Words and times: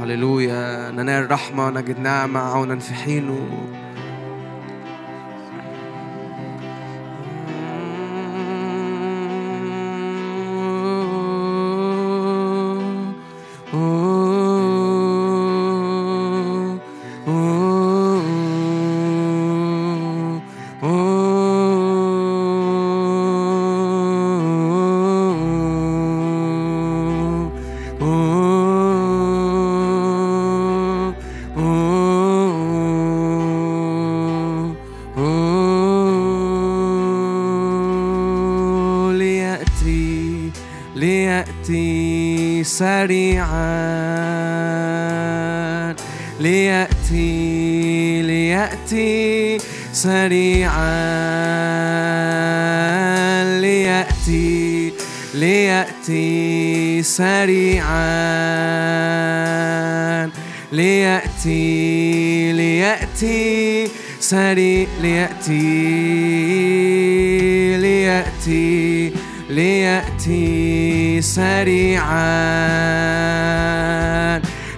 هللويا 0.00 0.90
ننال 0.90 1.30
رحمة 1.30 1.70
نجد 1.70 1.98
نعمة 1.98 2.40
عونا 2.40 2.78
في 2.78 2.94
حينه 2.94 3.48
سري 64.30 64.88
ليأتي 65.02 65.76
ليأتي 67.76 69.12
ليأتي 69.50 71.20
سريعا. 71.20 72.20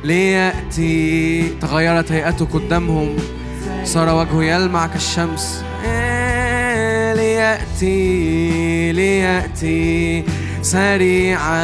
ليأتي 0.04 1.48
تغيرت 1.60 2.12
هيئته 2.12 2.44
قدامهم 2.44 3.16
صار 3.84 4.14
وجهه 4.14 4.44
يلمع 4.44 4.86
كالشمس 4.86 5.64
ليأتي 7.16 8.92
ليأتي 8.92 10.24
سريعا. 10.62 11.62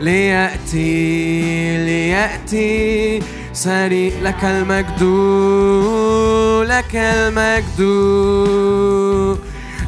ليأتي 0.00 1.76
ليأتي 1.84 3.20
سري 3.64 4.20
لك 4.22 4.44
المجد 4.44 5.02
لك 6.68 6.96
المجد 6.96 7.80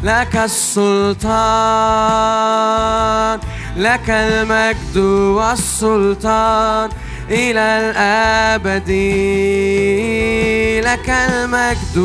لك 0.02 0.36
السلطان 0.36 1.26
لك 3.76 4.10
المجد 4.10 4.96
والسلطان 5.36 6.90
إلى 7.30 7.60
الأبد 7.60 8.90
لك 10.86 11.10
المجد 11.10 11.96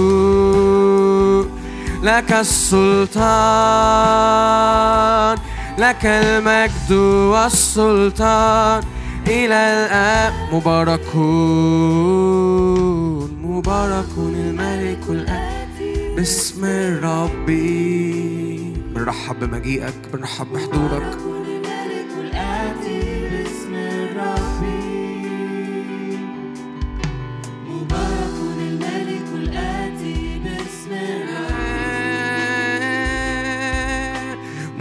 لك 2.03 2.33
السلطان 2.33 3.22
لك 5.77 6.05
المجد 6.05 6.92
والسلطان 7.31 8.83
إلى 9.31 9.55
الآب 9.55 10.33
مباركون 10.53 11.11
مباركون 13.43 14.35
الملك 14.35 15.03
الآتي 15.09 16.15
باسم 16.15 16.65
الرب 16.65 17.45
بنرحب 18.95 19.39
بمجيئك 19.39 19.93
بنرحب 20.14 20.47
بحضورك. 20.53 21.17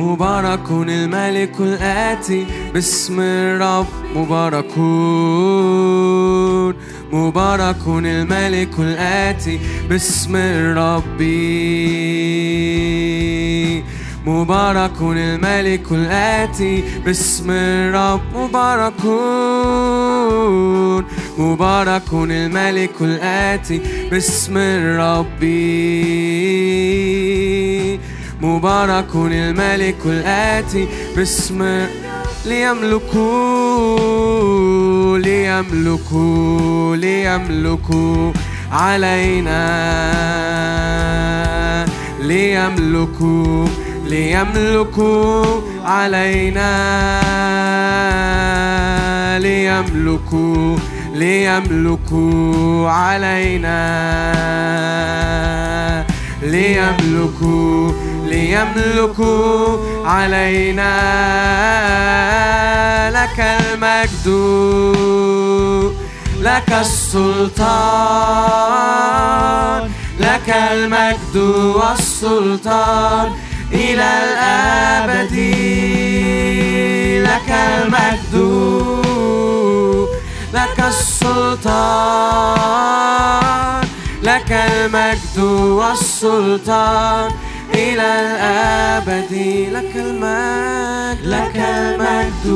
مبارك 0.01 0.71
الملك 0.71 1.61
الآتي 1.61 2.47
باسم 2.75 3.21
الرب 3.21 3.87
مباركون. 4.17 4.71
مبارك 7.13 7.87
الملك 7.87 8.79
الآتي 8.79 9.59
باسم 9.89 10.37
الرب. 10.37 11.23
مبارك 14.27 15.01
الملك 15.01 15.93
الآتي 15.93 16.83
باسم 17.05 17.51
الرب. 17.51 18.21
مباركون. 18.37 19.01
مبارك 21.39 22.13
الملك 22.13 22.97
الآتي 23.01 23.81
باسم 24.11 24.57
الرب. 24.57 25.45
مبارك 28.43 29.15
الملك 29.15 29.97
الآتي 30.07 30.89
باسم 31.17 31.87
ليملكوا 32.47 33.99
ليملكوا 35.19 36.97
ليملكوا 36.97 38.33
علينا. 38.73 39.71
ليملكوا 42.21 43.67
ليملكوا 44.07 45.45
علينا. 45.85 46.71
ليملكوا 49.39 50.77
ليملكوا 51.15 52.91
علينا. 52.91 53.81
ليملكوا 56.43 57.93
ليملكوا 58.25 59.79
علينا 60.07 61.01
لك 63.11 63.41
المجد 63.41 64.27
لك 66.41 66.73
السلطان 66.73 67.91
لك 70.21 70.55
المجد 70.73 71.37
والسلطان 71.77 73.33
إلى 73.73 74.11
الأبد 74.25 75.35
لك 77.29 77.51
المجد 77.51 78.35
لك 80.55 80.79
السلطان. 80.89 82.31
لك 84.23 84.53
المجد 84.53 85.39
والسلطان 85.79 87.31
إلى 87.75 88.03
الأبد. 88.21 89.33
لك 89.73 89.97
المجد 89.97 91.27
لك 91.27 91.57
المجد 91.57 92.47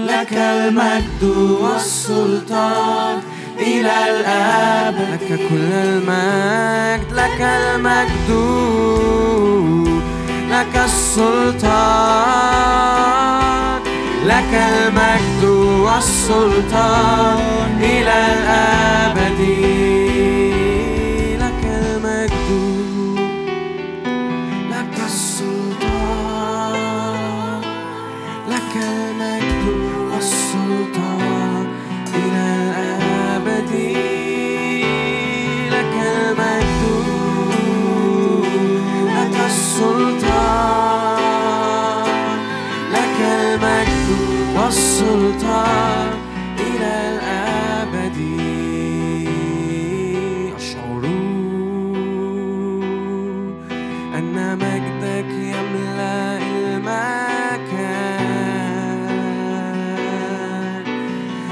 لك 0.06 0.34
المجد 0.34 1.24
والسلطان 1.62 3.22
إلى 3.60 3.92
الأبد. 4.10 5.10
لك 5.14 5.40
كل 5.50 5.72
المجد 5.72 7.14
لك 7.14 7.42
المجد 7.42 8.30
لك 10.52 10.76
السلطان. 10.86 12.38
لك 14.28 14.54
المجد 14.54 15.44
والسلطان 15.86 17.40
إلى 17.82 18.16
الأبد. 18.34 20.07
سلطان 45.08 46.12
إلى 46.60 46.94
الأبد. 47.12 48.20
أشعر 50.58 51.04
أن 54.18 54.36
مجدك 54.64 55.30
يملأ 55.54 56.38
المكان. 56.38 57.48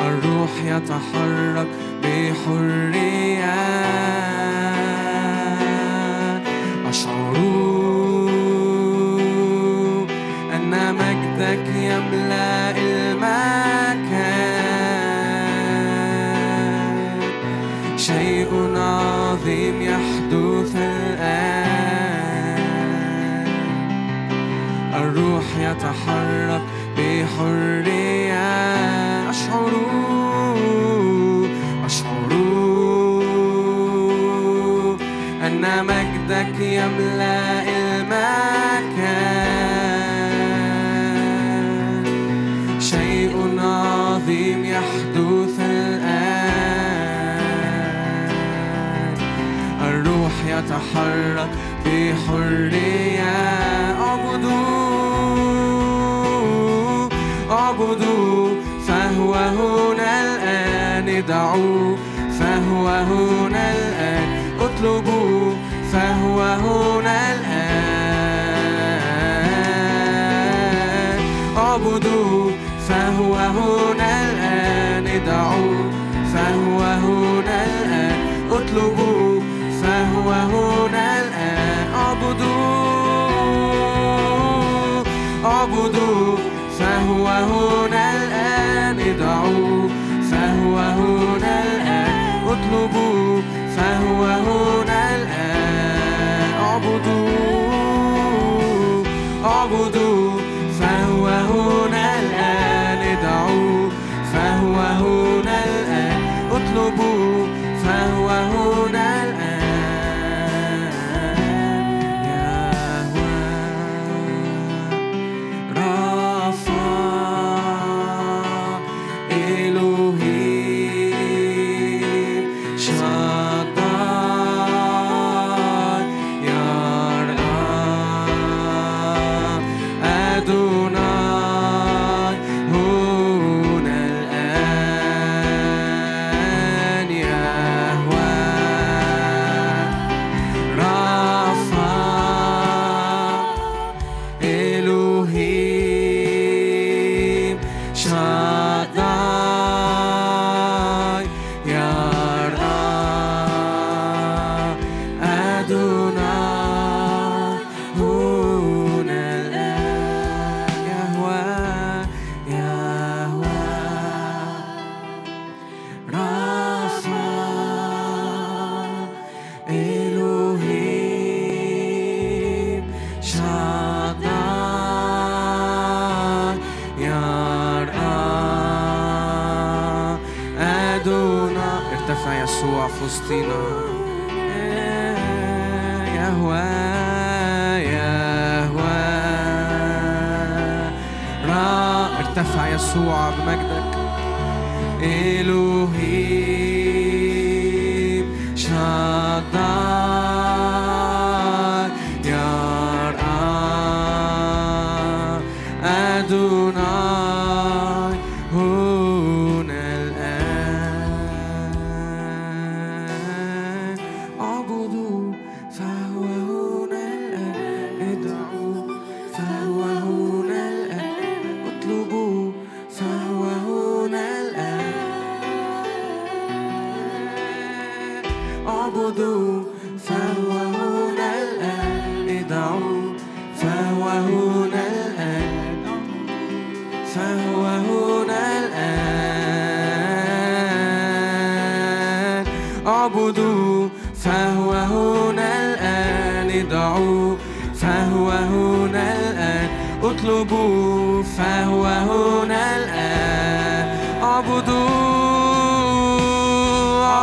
الروح 0.00 0.52
يتحرك 0.64 1.70
بحرية. 2.02 3.09
يتحرك 25.58 26.62
بحرية. 26.96 28.50
أشعر 29.30 29.72
أشعر 31.86 32.30
أن 35.46 35.62
مجدك 35.84 36.60
يملأ 36.60 37.62
المكان. 37.68 38.00
شيء 42.80 43.34
عظيم 43.58 44.64
يحدث 44.64 45.60
الآن. 45.60 46.20
الروح 49.82 50.32
يتحرك 50.46 51.50
بحرية. 51.86 53.09
فهو 61.40 62.88
هنا 62.88 63.64
الآن. 63.72 64.28
اطلبوا 64.60 65.54
فهو 65.92 66.38
هنا 66.40 67.16
الآن. 67.32 67.60
اعبدوا 71.56 72.50
فهو 72.88 73.34
هنا 73.34 74.10
الآن. 74.22 75.06
ادعوا 75.06 75.90
فهو 76.34 76.80
هنا 76.80 77.58
الآن. 77.64 78.18
اطلبوا 78.50 79.40
فهو 79.82 80.28
هنا 80.30 81.06
الآن. 81.22 81.86
اعبدوا 81.94 82.60
اعبدوا 85.44 86.36
فهو 86.78 87.26
هنا 87.26 88.04
الآن. 88.16 88.96
ادعوا. 89.00 89.69
أعبدوا. 99.44 100.39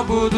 نعبد 0.10 0.36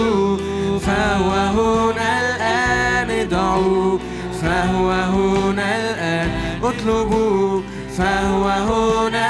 فهو 0.82 1.32
هنا 1.32 2.10
الآن. 2.22 3.10
ادعوا 3.10 3.98
فهو 4.42 4.92
هنا 4.92 5.78
الآن. 5.78 6.30
اطلبوا 6.64 7.62
فهو 7.98 8.44
هنا 8.50 9.29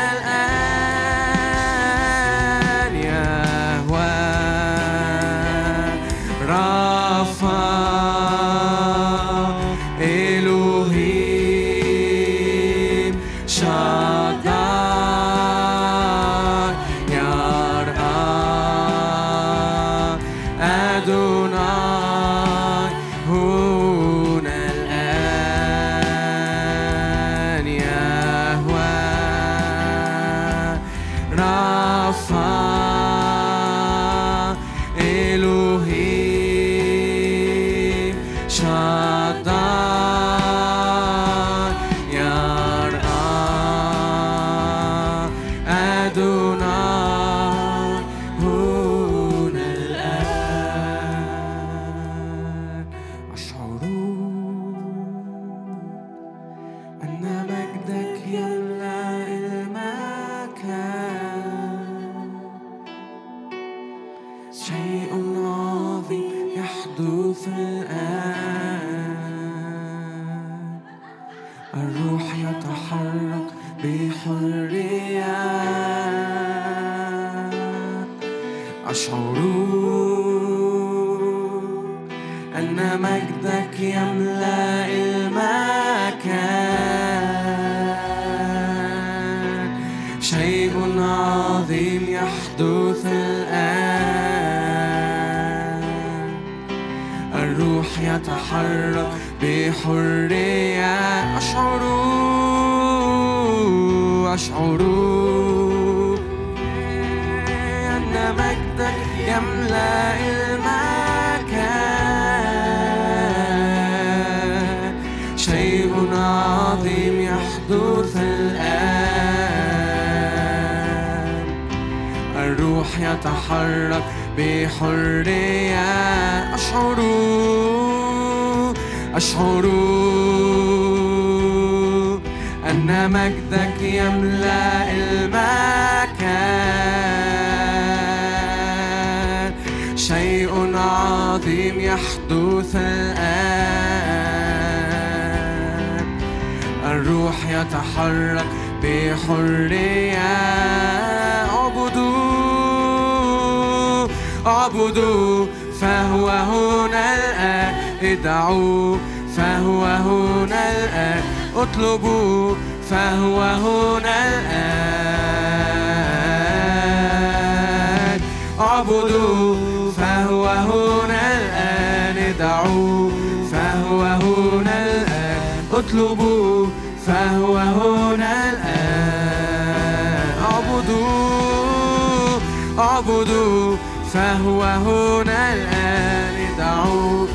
اعبدوا 180.89 182.39
اعبدوا 182.79 183.77
فهو 184.13 184.62
هنا 184.63 185.53
الآن. 185.53 186.36
ادعوه 186.53 187.27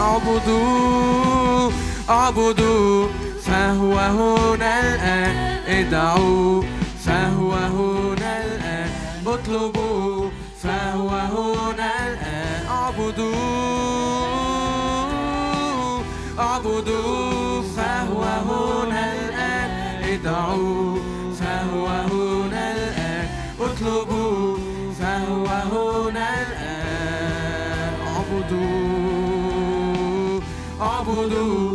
اعبدوه 0.00 1.72
اعبدوا 2.10 3.08
فهو 3.46 3.94
هنا 3.98 4.80
الآن. 4.80 5.36
ادعوا 5.68 6.62
فهو 7.06 7.52
هنا 7.52 8.44
الآن. 8.44 8.90
اطلبوا 9.26 10.30
فهو 10.62 11.08
هنا 11.08 11.90
الآن. 12.06 12.66
اعبدوا 12.70 14.43
تعبدوا 16.54 17.62
فهو 17.62 18.22
هنا 18.22 19.12
الآن. 19.12 19.70
ادعوا 20.04 20.98
فهو 21.40 21.86
هنا 21.86 22.72
الآن. 22.72 23.28
اطلبوا 23.60 24.58
فهو 25.00 25.46
هنا 25.46 26.28
الآن. 26.42 27.94
اعبدوا 28.06 28.80
اعبدوا. 30.80 31.73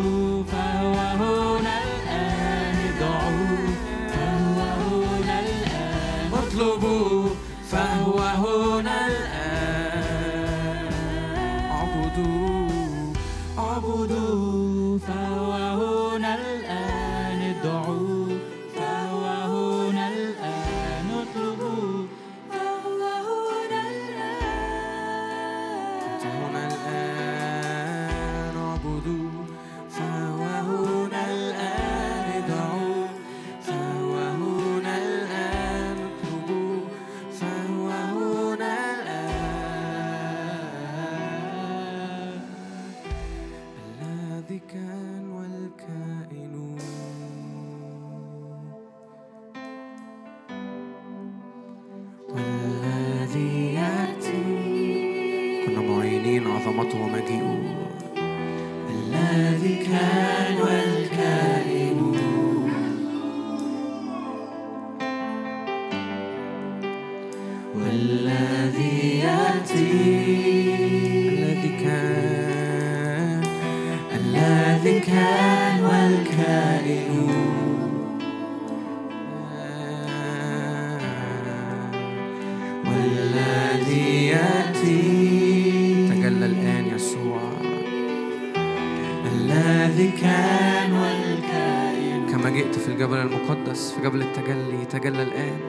قبل 94.05 94.21
التجلي 94.21 94.85
تجلى 94.85 95.23
الآن. 95.23 95.59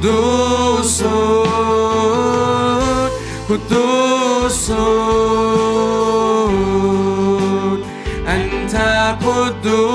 قدوس 0.00 1.02
قدوس 3.50 4.70
أنت 8.28 8.74
قدوس 9.24 9.90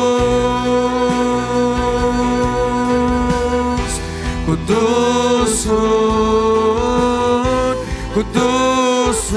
قدوس 4.47 5.67
قدوس 8.15 9.31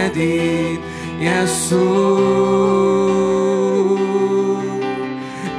الجديد 0.00 0.80
يسوع. 1.20 1.90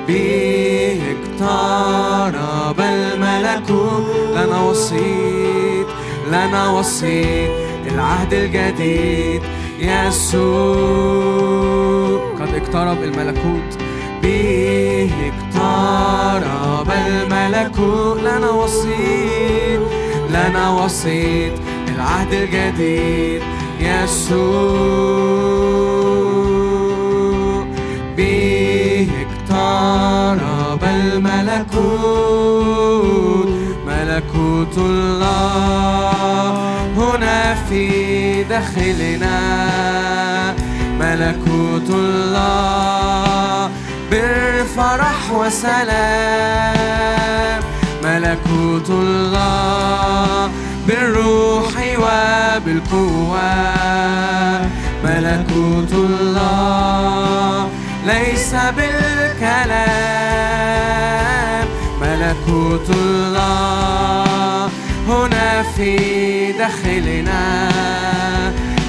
به 0.07 1.01
اقترب 1.11 2.79
الملكوت 2.79 4.05
لنا 4.35 4.61
وسيط 4.61 5.87
لنا 6.27 6.69
وسيط 6.69 7.51
العهد 7.93 8.33
الجديد 8.33 9.41
يسوع. 9.79 11.21
قد 12.39 12.55
اقترب 12.55 13.03
الملكوت. 13.03 13.77
به 14.23 15.11
اقترب 15.27 16.89
الملكوت 17.07 18.19
لنا 18.19 18.51
وسيط 18.51 19.81
لنا 20.29 20.69
وسيط 20.83 21.53
العهد 21.95 22.33
الجديد 22.33 23.41
يسوع 23.81 24.41
به 28.17 29.07
اقترب 29.21 30.83
الملكوت 30.83 32.21
ملكوت 33.87 34.77
الله. 34.77 36.51
هنا 36.97 37.55
في 37.69 38.43
داخلنا 38.43 39.39
ملكوت 40.99 41.89
الله. 41.89 43.69
بالفرح 44.11 45.31
وسلام 45.31 46.81
ملكوت 48.03 48.89
الله. 48.89 50.49
بالروح 50.91 51.73
وبالقوة. 51.97 53.51
ملكوت 55.03 55.93
الله 55.93 57.69
ليس 58.05 58.55
بالكلام. 58.75 59.91
ملكوت 62.01 62.89
الله 62.89 64.69
هنا 65.07 65.63
في 65.75 66.51
داخلنا. 66.51 67.69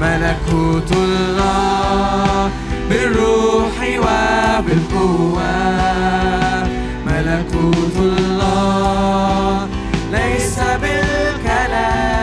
ملكوت 0.00 0.92
الله 0.92 2.50
بالروح 2.88 3.76
وبالقوة. 3.98 5.52
ملكوت 7.06 7.96
الله 7.96 9.68
ليس 10.12 10.58
بالكلام. 10.82 12.15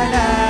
la 0.00 0.08
la. 0.12 0.49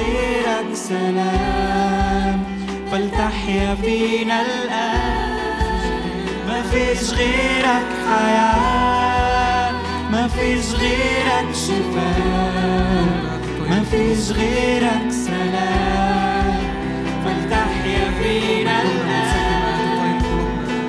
غيرك 0.00 0.74
سلام. 0.74 2.38
فلتحيا 2.92 3.74
فينا 3.74 4.40
الآن. 4.40 5.30
ما 6.48 6.62
فيش 6.62 7.10
غيرك 7.10 7.88
حياة. 8.08 9.72
ما 10.12 10.28
فيش 10.28 10.74
غيرك 10.74 11.48
شفاء. 11.52 13.06
ما 13.70 13.82
فيش 13.90 14.30
غيرك 14.36 15.06
سلام. 15.10 16.58
فلتحيا 17.24 18.04
فينا 18.22 18.82
الآن. 18.82 20.22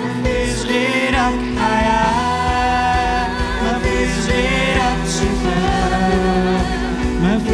ما 0.01 0.13
فيش 0.23 0.65
غيرك 0.65 1.50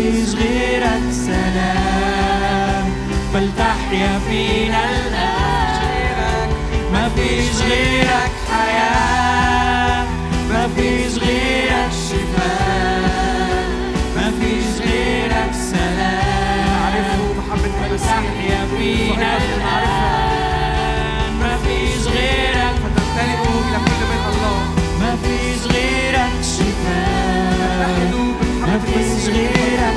مفيش 0.07 0.35
غيرك 0.35 1.11
سلام 1.11 2.85
فلتحيا 3.33 4.19
فينا 4.29 4.83
الآن 4.89 6.49
مفيش 6.93 7.61
غيرك 7.61 8.31
حياة. 8.51 10.05
مفيش 10.51 11.13
غيرك 11.23 11.91
شفاء. 12.09 13.65
مفيش 14.17 14.81
غيرك 14.87 15.53
سلام. 15.71 16.97
فلتحيا 17.81 18.61
فينا 18.77 19.37
الآن 19.37 21.31
مفيش 21.41 22.07
غيرك. 22.07 22.75
فتمتلئ 22.83 23.39
إلى 23.67 23.77
كل 23.85 24.01
بيت 24.09 24.25
الله. 24.33 24.59
مفيش 25.01 25.61
غيرك 25.75 26.35
شفاء. 26.41 27.17
ما 28.67 28.79
فيش 28.85 29.29
غيرك 29.29 29.96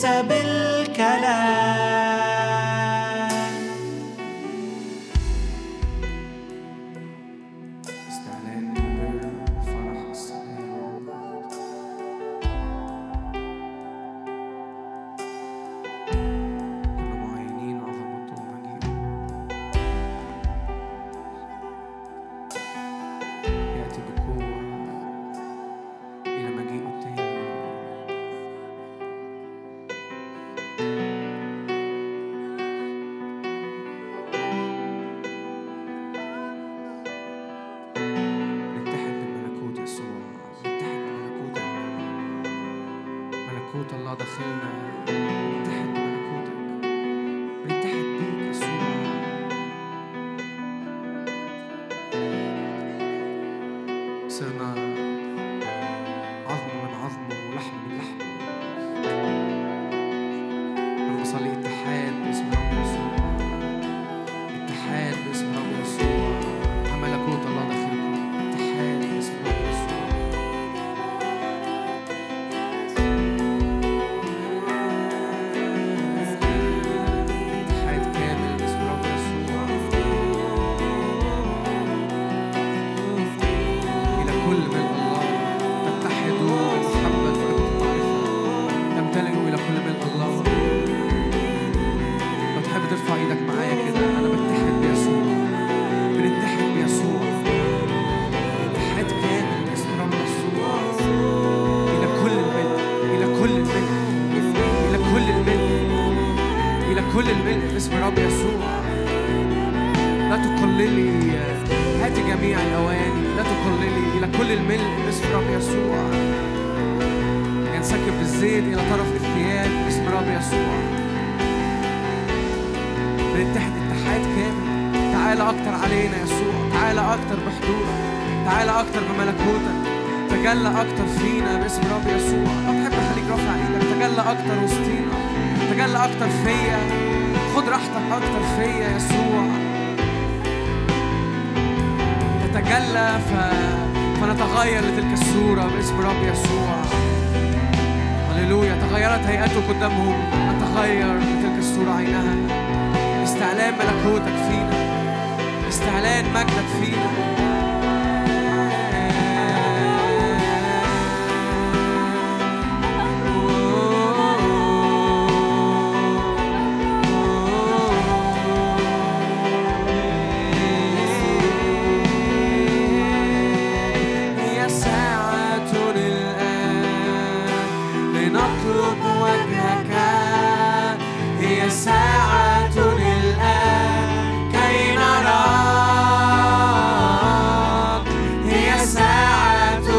saber. 0.00 0.37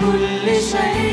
كل 0.00 0.62
شيء. 0.62 1.09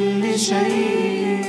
كل 0.00 0.38
شيء. 0.38 1.44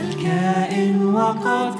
الكائن 0.00 1.14
وقد 1.14 1.79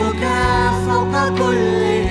حبك 0.00 0.24
فوق 0.86 1.28
كل 1.38 2.09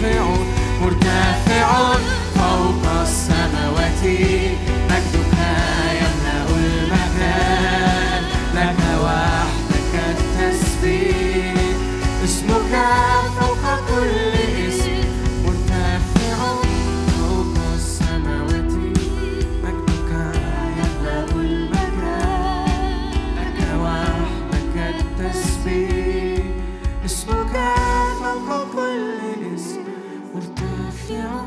fait 0.00 0.49
feel 31.06 31.39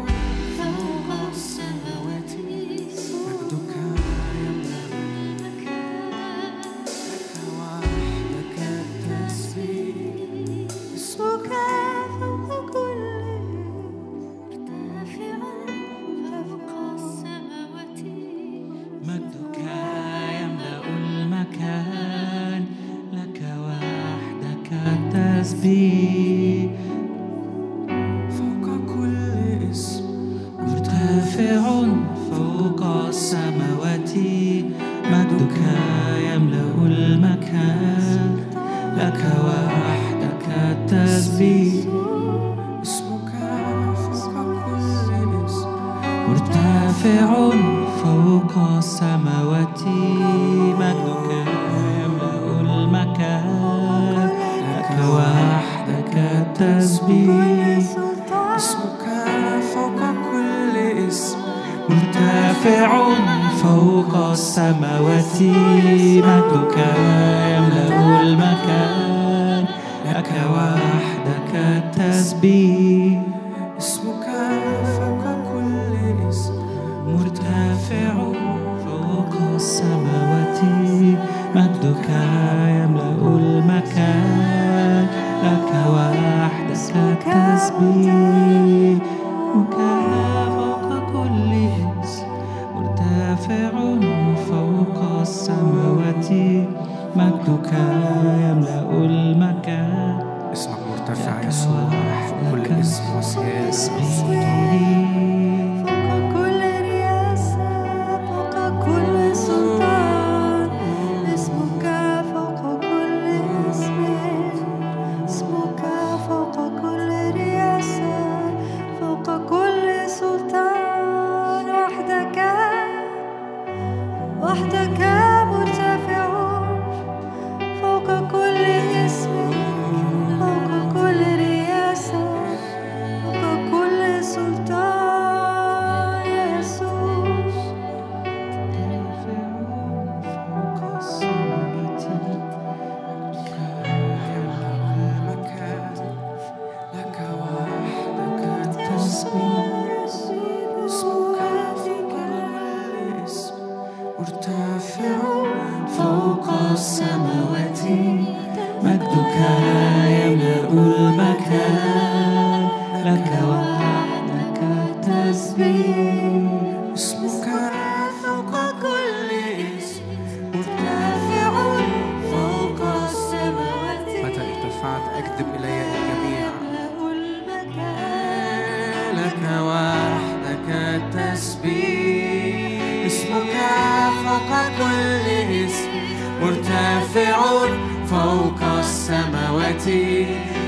حياتي 189.74 190.26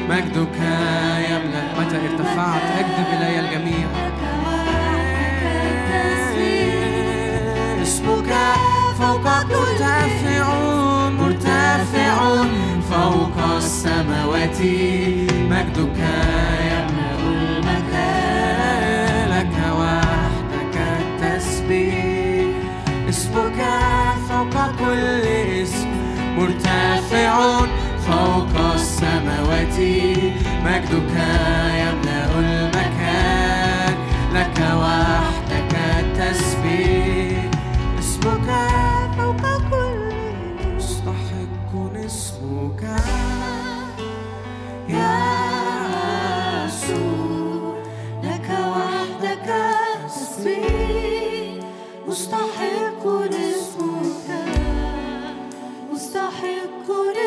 مجدك 0.10 0.58
يملأ 1.30 1.64
متى 1.80 1.98
ارتفعت. 1.98 2.62
أكذب 2.80 3.10
إلي 3.14 3.40
الجميع. 3.40 3.88
اسمك 7.82 8.32
فوق 9.00 9.26
مرتفع 9.52 10.46
مرتفع 11.10 12.18
فوق 12.92 13.38
السماوات. 13.58 14.62
مجدك 15.52 16.00
يملأ 16.70 17.20
المكان 17.28 18.90
لك 19.30 19.56
وحدك 19.80 20.76
التسبيح. 21.02 22.56
اسمك 23.10 23.60
فوق 24.30 24.56
كل 24.80 25.26
اسم 25.62 25.90
مرتفع. 26.38 27.36
حياتي 29.66 30.34
مجدك 30.66 31.14
يملأ 31.82 32.40
المكان. 32.40 33.96
لك 34.34 34.60
وحدك 34.82 35.74
التسبيح. 36.00 37.52
اسمك 38.00 38.50
فوق 39.18 39.44
كل 39.72 40.14
مستحق 40.76 41.72
اسمك. 42.06 42.84
يا 44.90 45.18
يسوع 46.66 47.76
لك 48.24 48.50
وحدك 48.50 49.50
التسبيح. 49.96 51.66
مستحق 52.08 53.04
اسمك. 53.34 54.28
مستحق 55.94 56.88
اسمك 56.90 57.25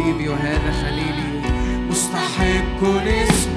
حبيبي 0.00 0.24
يوهانا 0.24 0.72
خليلي 0.72 1.40
مستحق 1.90 2.84
اسمه 3.06 3.49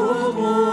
Oh, 0.00 0.67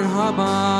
marhaban 0.00 0.79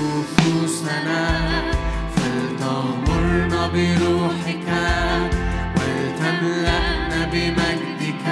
نفوسنا 0.81 1.23
فلتغمرنا 2.15 3.67
بروحك 3.67 4.67
ولتملأنا 5.77 7.25
بمجدك. 7.31 8.25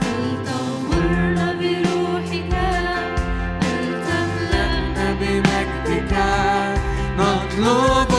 فلتغمرنا 0.00 1.46
بروحك 1.60 2.54
ولتملأنا 3.62 5.06
بمجدك. 5.20 6.14
نطلب 7.18 8.09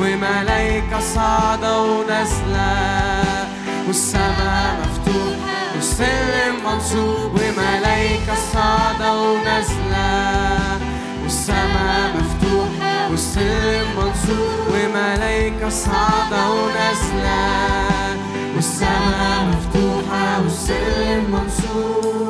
وملايكة 0.00 1.00
صعدة 1.14 1.82
ونازلة 1.82 3.48
والسماء 3.86 4.76
مفتوح 4.80 5.36
والسلم 5.74 6.54
منصوب. 6.66 7.30
وملايكة 7.34 8.34
صعدة 8.52 9.10
ونازلة 9.22 10.78
والسماء 11.22 12.12
مفتوح 12.16 12.68
والسلم 13.10 13.86
منصوب. 13.96 14.68
وملايكة 14.68 15.68
صعدة 15.68 16.50
ونازلة 16.50 18.16
والسماء 18.54 19.44
مفتوحة 19.48 20.40
والسلم 20.42 21.24
منصوب. 21.30 22.27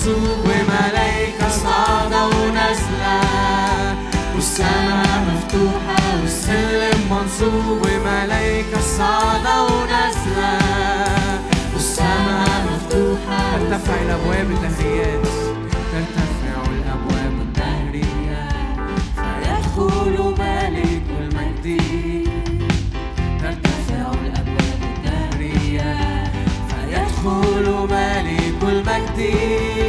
منصوب 0.00 0.44
وملايكة 0.44 1.48
صاعدة 1.48 2.26
ونازلة 2.26 3.20
والسماء 4.34 5.24
مفتوحة 5.28 6.20
والسلم 6.22 7.00
منصوب 7.10 7.86
وملايكة 7.86 8.80
صاعدة 8.98 9.62
ونازلة 9.62 10.58
والسماء 11.74 12.48
مفتوحة 12.72 13.58
ترتفع 13.58 13.94
الأبواب 14.02 14.50
الدهريات 14.50 15.26
ترتفع 15.92 16.62
الأبواب 16.70 17.34
الدهرية 17.40 18.48
فيدخل 19.16 20.34
ملك 20.38 21.02
المجد. 21.20 21.80
ترتفع 23.40 24.12
الأبواب 24.24 24.80
الدهرية 24.82 25.96
فيدخل 26.68 27.86
ملك 27.90 28.62
المجد. 28.62 29.79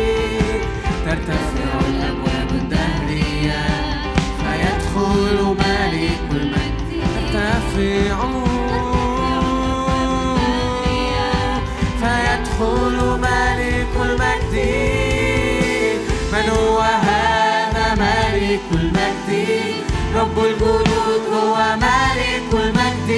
رب 20.22 20.38
الجنود 20.40 21.24
هو 21.34 21.58
ملك 21.76 22.54
المجد 22.54 23.10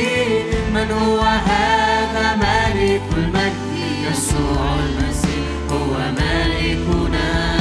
من 0.73 0.91
هو 0.91 1.21
هذا 1.21 2.35
ملك 2.35 3.01
المجد 3.17 3.73
يسوع 4.11 4.75
المسيح 4.89 5.47
هو 5.71 5.93
ملكنا 6.11 7.55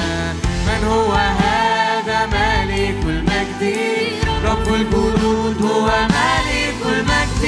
من 0.66 0.85
هو 0.89 1.12
هذا 1.12 2.27
ملك 2.27 3.05
المجد 3.06 3.77
رب 4.44 4.74
الجنود 4.74 5.62
هو 5.62 5.86
ملك 5.86 6.62
المجد 7.03 7.45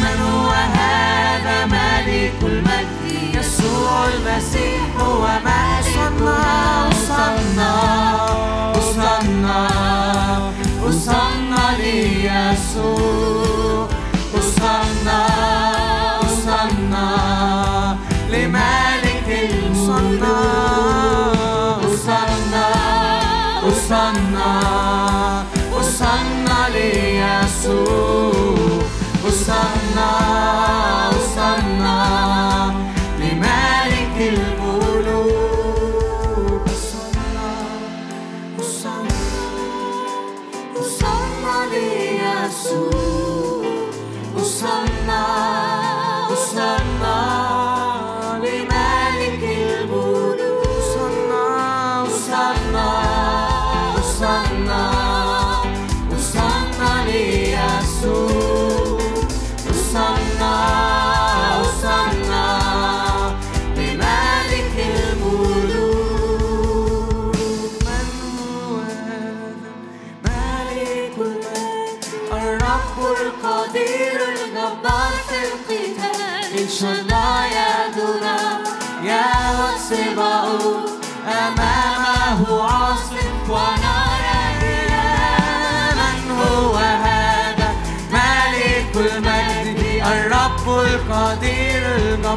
من 0.00 0.20
هو 0.20 0.50
هذا؟ 0.50 1.66
ملك 1.66 2.32
المجد. 2.42 3.34
يسوع 3.34 4.04
المسيح 4.04 4.82
هو 5.00 5.24
ملكنا 5.44 6.88
وصلنا 6.88 7.72
وصلنا 8.76 9.68
وصلنا 10.82 11.76
ليسوع. 11.78 12.96
وصلنا 14.34 15.20
وصلنا 16.22 17.08
لملك 18.30 19.28
المصنع 19.50 20.38
وصلنا 21.84 22.66
وصلنا 23.66 24.50
وصلنا 25.72 26.35
ليسوع 26.68 28.32
وصلنا 29.24 30.10
وصلنا 31.08 31.95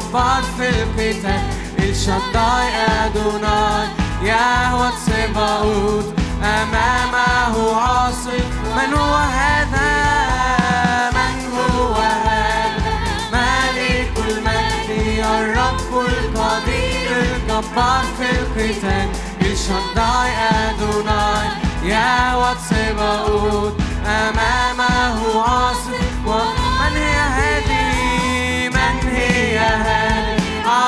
الجبار 0.00 0.42
في 0.58 0.68
القتال 0.68 1.40
الشداي 1.78 2.68
أدوناي 3.04 3.88
يهوى 4.22 4.90
سباؤوت 5.06 6.14
أمامه 6.42 7.76
عاصف 7.76 8.44
من 8.76 8.94
هو 8.94 9.14
هذا 9.14 9.90
من 11.10 11.52
هو 11.56 11.94
هذا 11.94 12.92
ملك 13.32 14.12
المجد 14.28 15.24
الرب 15.24 16.06
القدير 16.06 17.10
الجبار 17.22 18.04
في 18.18 18.30
القتال 18.30 19.08
الشداي 19.40 20.30
أدوناي 20.52 21.48
يهوى 21.84 22.54
سباؤوت 22.70 23.74
أمامه 24.06 25.42
عاصف 25.42 26.00
ومن 26.26 26.96
هي 26.96 27.16
هذه 27.16 27.69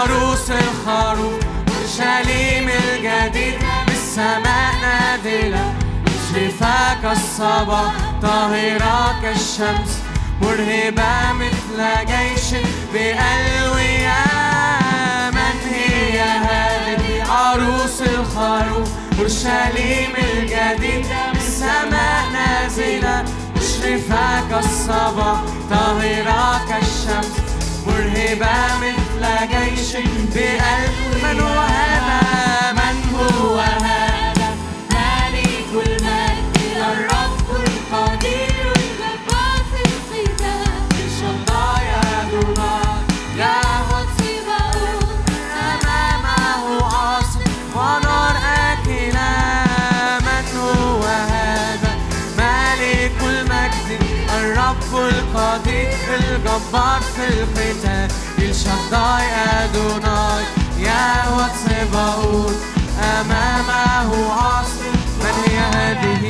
عروس 0.02 0.50
الخروف 0.50 1.40
اورشليم 1.68 2.68
الجديد 2.68 3.54
بالسماء 3.86 4.72
نازله 4.82 5.74
مشرفه 6.06 6.94
كالصبا 7.02 7.92
طاهره 8.22 9.22
كالشمس 9.22 9.98
مرهبة 10.40 11.32
مثل 11.32 12.06
جيش 12.06 12.60
بألوية 12.92 14.24
من 15.30 15.56
هي 15.70 16.20
هذه 16.20 17.32
عروس 17.32 18.02
الخروف 18.02 18.88
اورشليم 19.18 20.12
الجديد 20.16 21.06
بالسماء 21.32 22.24
نازلة؟ 22.32 23.24
مشرفه 23.56 23.82
مشرفة 23.82 24.48
كالصباح 24.50 25.40
طاهرة 25.70 26.60
كالشمس 26.68 27.32
مرهبة 27.86 28.76
مثل 28.78 29.01
جيش 29.26 29.96
بقلب 30.34 31.22
من 31.22 31.40
هو 31.40 31.58
هذا 31.60 32.72
من 32.72 33.14
هو 33.14 33.58
هذا؟ 33.58 34.48
ملك 34.90 35.86
المجد 35.86 36.76
الرب 36.76 37.48
القدير 37.50 38.72
الجبار 38.76 39.62
في 39.70 39.82
القتال 39.84 40.72
الشضايا 41.06 42.00
دونار 42.30 43.02
يهوى 43.36 44.06
سباؤون 44.18 45.24
أمامه 45.62 46.84
عاصف 46.84 47.76
ونار 47.76 48.36
آكلة. 48.72 49.32
من 50.20 50.56
هو 50.58 51.02
هذا؟ 51.02 51.94
ملك 52.38 53.18
المجد 53.22 54.02
الرب 54.36 54.94
القدير 54.94 55.92
الجبار 56.14 57.00
في 57.00 57.28
القتال 57.28 58.08
الشداي 58.62 59.26
أدوناي 59.64 60.44
يهوى 60.78 61.46
سباؤون 61.64 62.54
أمامه 63.02 64.32
عاصف 64.32 64.94
من 65.20 65.34
هي 65.46 65.58
هذه 65.58 66.24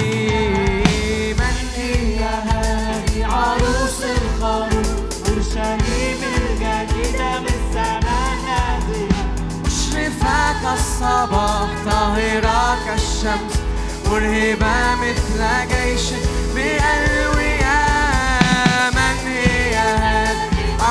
من 1.38 1.56
هي 1.76 2.24
هذه 2.24 3.26
عروس 3.26 4.00
الخروف 4.02 5.28
أورشليم 5.28 6.20
الجديدة 6.36 7.40
من 7.40 7.46
السماء 7.46 8.34
نازلة 8.46 9.24
مشرفة 9.66 10.52
كالصباح 10.62 11.68
طاهرة 11.84 12.78
كالشمس 12.86 13.54
مرهبة 14.06 14.94
مثل 14.94 15.68
جيش 15.68 16.06
بألوية 16.54 17.31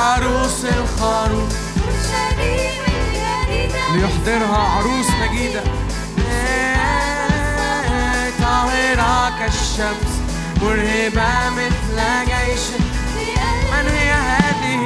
عروس 0.01 0.65
الخروف. 0.65 1.53
ليحضرها 3.93 4.57
عروس 4.57 5.05
مجيدة. 5.21 5.63
طاهرة 8.41 9.33
كالشمس 9.39 10.11
مرهبة 10.61 11.49
مثل 11.49 11.97
جيش. 12.25 12.65
من 13.71 13.87
هي 13.87 14.11
هذه؟ 14.11 14.77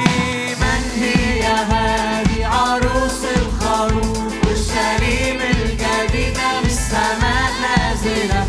من 0.60 0.82
هي 1.02 1.42
هذه 1.46 2.46
عروس 2.46 3.20
الخروف؟ 3.36 4.32
والشريم 4.46 5.40
الجديدة 5.40 6.60
من 6.60 6.66
السماء 6.66 7.50
نازلة. 7.62 8.46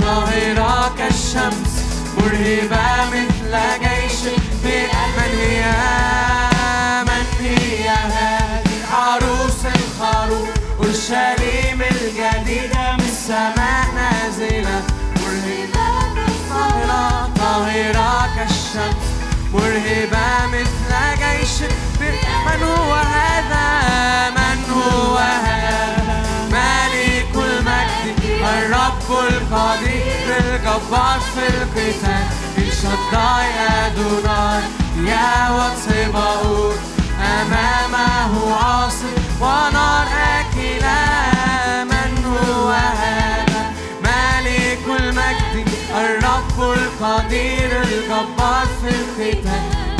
طاهرة 0.00 0.94
كالشمس 0.98 1.72
مرهبة 2.18 3.10
مثل 3.10 3.25
كالشمس 18.76 18.96
مرهبة 19.54 20.46
مثل 20.46 20.92
جيش 21.18 21.70
من 22.46 22.62
هو 22.62 22.94
هذا؟ 22.94 24.30
من 24.30 24.70
هو 24.70 25.16
هذا؟ 25.16 26.22
ملك 26.50 27.34
المجد 27.34 28.20
الرب 28.40 29.10
القدير 29.28 30.36
الجبار 30.38 31.20
في 31.34 31.48
القتال. 31.48 32.26
الشداي 32.58 33.50
أدوناي 33.86 34.62
يا 34.96 35.74
سباؤون 35.86 36.76
أمامه 37.20 38.54
عاصف 38.54 39.40
ونار 39.40 40.06
آكلة. 40.40 40.98
من 41.84 42.24
هو 42.24 42.70
هذا؟ 42.70 43.72
ملك 44.04 45.00
المجد 45.00 45.75
الرب 45.96 46.72
القدير 46.72 47.82
الجبار 47.82 48.66
في 48.82 48.88
القتال 48.88 49.96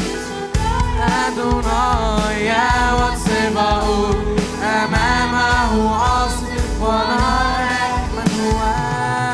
أدوناي 1.26 2.46
يا 2.46 2.92
وسباؤون 2.94 4.36
أمامه 4.62 5.94
عاصف 5.96 6.80
ونار 6.80 7.98
من 8.16 8.30
هو 8.40 8.60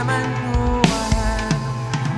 من 0.08 0.26
هو. 0.54 0.82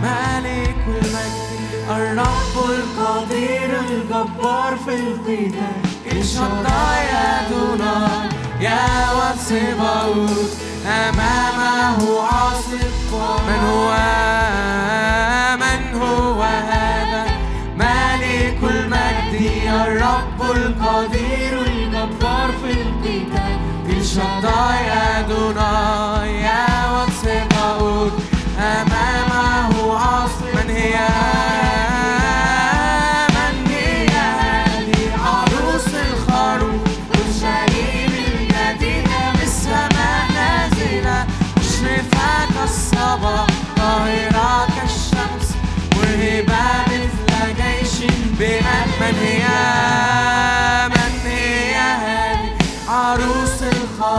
ملك 0.02 0.76
المجد. 0.88 1.44
الرب 1.90 2.56
القدير 2.70 3.80
الجبار 3.80 4.76
في 4.86 4.94
القتال 4.94 5.76
الشداي 6.12 7.04
أدوناي 7.12 8.28
يا 8.28 8.43
وسباؤون 8.60 10.48
أمامه 10.86 12.22
عاصف 12.22 13.14
من 13.46 13.60
هو؟ 13.70 13.90
من 15.56 16.00
هو 16.02 16.42
هذا؟ 16.42 17.24
ملك 17.76 18.58
المجد 18.62 19.34
الرب 19.66 20.40
القدير 20.56 21.62
الجبار 21.66 22.50
في 22.62 22.70
القتال. 22.70 23.54
الشداي 23.90 24.92
أدوناي 25.18 26.04
يا 26.04 26.13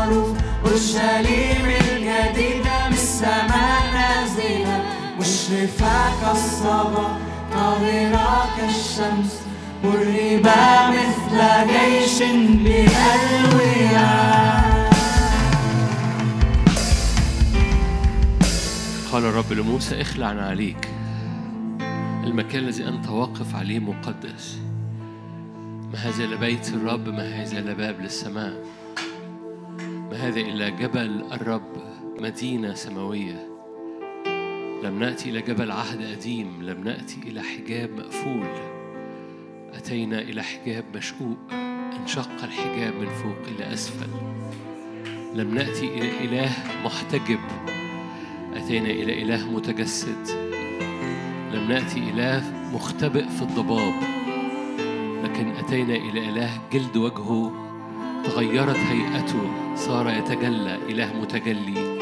الخروف 0.06 0.38
والشليم 0.64 1.66
الجديدة 1.66 2.88
من 2.88 2.94
السماء 2.94 3.94
نازلة. 3.94 4.84
مشرفة 5.20 6.22
كالصباح 6.22 7.18
طاهرة 7.54 8.50
كالشمس 8.58 9.42
مرهبة 9.84 10.90
مثل 10.90 11.40
جيش 11.68 12.24
بألوية. 12.64 14.10
قال 19.12 19.26
الرب 19.26 19.54
لموسى 19.54 20.02
اخلع 20.02 20.28
عليك. 20.28 20.90
المكان 22.24 22.64
الذي 22.64 22.88
أنت 22.88 23.08
واقف 23.08 23.56
عليه 23.56 23.80
مقدس. 23.80 24.58
ما 25.94 26.00
هذا 26.00 26.24
إلا 26.24 26.36
بيت 26.36 26.70
الرب؟ 26.70 27.10
ما 27.10 27.42
هذا 27.42 27.60
إلا 27.60 27.74
باب 27.74 28.02
للسماء؟ 28.02 28.54
ما 30.12 30.28
هذا 30.28 30.40
إلا 30.40 30.70
جبل 30.70 31.26
الرب 31.32 31.78
مدينة 32.20 32.74
سماوية. 32.74 33.48
لم 34.84 35.00
نأتي 35.00 35.30
إلى 35.30 35.42
جبل 35.42 35.72
عهد 35.72 36.02
قديم 36.12 36.64
لم 36.64 36.84
نأتي 36.84 37.18
إلى 37.28 37.42
حجاب 37.42 37.90
مقفول. 37.98 38.48
أتينا 39.74 40.22
إلى 40.22 40.44
حجاب 40.44 40.86
مشقوق 40.96 41.38
انشق 42.02 42.44
الحجاب 42.44 42.94
من 42.94 43.10
فوق 43.10 43.56
إلى 43.56 43.74
أسفل. 43.74 44.10
لم 45.36 45.56
نأتي 45.56 45.86
إلى 45.86 46.10
إله 46.26 46.52
محتجب 46.84 47.40
أتينا 48.54 48.90
إلى 48.90 49.22
إله 49.22 49.52
متجسد. 49.52 50.30
لم 51.54 51.68
نأتي 51.70 52.00
إله 52.00 52.44
مختبئ 52.74 53.26
في 53.30 53.42
الضباب 53.42 53.94
لكن 55.24 55.48
أتينا 55.50 55.96
إلى 55.96 56.30
إله 56.30 56.62
جلد 56.74 56.98
وجهه. 56.98 57.65
تغيرت 58.26 58.78
هيئته 58.78 59.42
صار 59.76 60.10
يتجلى 60.10 60.78
إله 60.90 61.14
متجلي. 61.22 61.96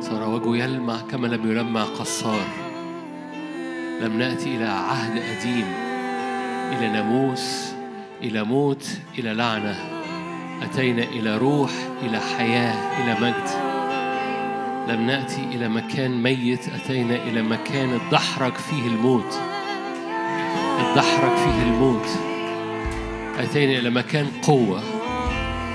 صار 0.00 0.28
وجهه 0.28 0.64
يلمع 0.64 0.96
كما 1.10 1.26
لم 1.26 1.50
يلمع 1.50 1.82
قصار. 1.82 2.46
لم 4.00 4.18
نأتي 4.18 4.56
إلى 4.56 4.64
عهد 4.64 5.12
قديم 5.12 5.66
إلى 6.72 6.88
ناموس 6.88 7.72
إلى 8.22 8.44
موت 8.44 8.88
إلى 9.18 9.34
لعنة. 9.34 9.76
أتينا 10.62 11.02
إلى 11.02 11.38
روح 11.38 11.70
إلى 12.02 12.20
حياة 12.20 12.74
إلى 13.02 13.12
مجد. 13.20 13.48
لم 14.88 15.06
نأتي 15.06 15.44
إلى 15.54 15.68
مكان 15.68 16.22
ميت 16.22 16.68
أتينا 16.68 17.14
إلى 17.14 17.42
مكان 17.42 17.94
اتدحرج 17.94 18.52
فيه 18.52 18.86
الموت. 18.86 19.40
اتدحرج 20.78 21.36
فيه 21.36 21.62
الموت. 21.62 22.29
أتينا 23.42 23.78
إلى 23.78 23.90
مكان 23.90 24.26
قوة. 24.42 24.82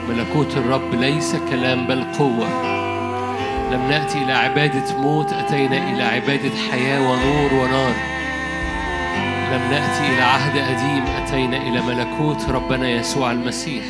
ملكوت 0.10 0.58
الرب 0.58 0.96
ليس 0.96 1.36
كلام 1.50 1.88
بل 1.88 2.04
قوة. 2.04 2.48
لم 3.72 3.88
نأتي 3.90 4.18
إلى 4.18 4.34
عبادة 4.34 4.98
موت 4.98 5.34
أتينا 5.34 5.78
إلى 5.94 6.04
عبادة 6.04 6.52
حياة 6.72 7.02
ونور 7.02 7.54
ونار. 7.54 7.94
لم 9.52 9.62
نأتي 9.72 10.14
إلى 10.14 10.22
عهد 10.22 10.58
قديم 10.58 11.04
أتينا 11.06 11.58
إلى 11.58 11.82
ملكوت 11.82 12.50
ربنا 12.50 12.90
يسوع 12.90 13.32
المسيح. 13.32 13.84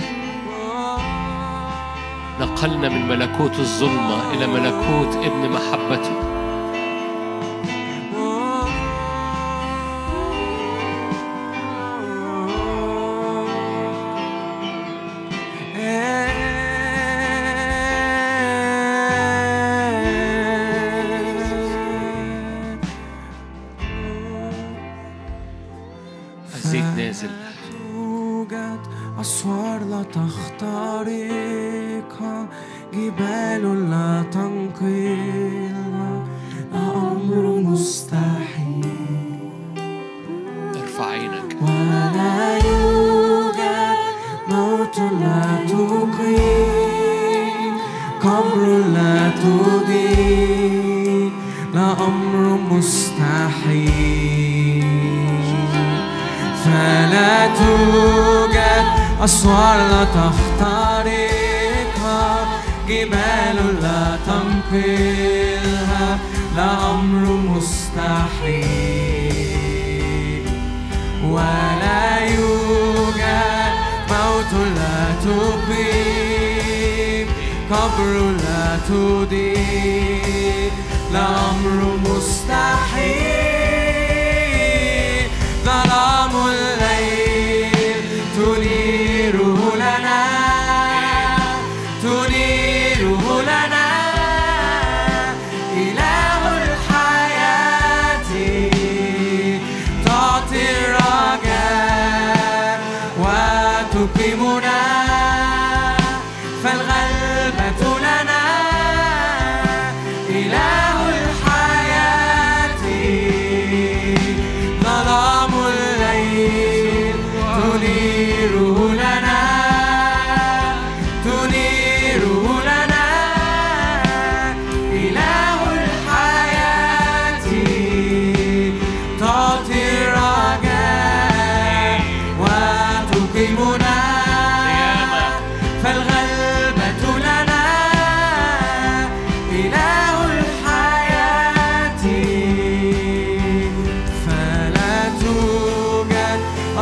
نقلنا 2.41 2.89
من 2.89 3.07
ملكوت 3.07 3.59
الظلمة 3.59 4.33
إلى 4.33 4.47
ملكوت 4.47 5.15
ابن 5.15 5.49
محبته. 5.49 6.24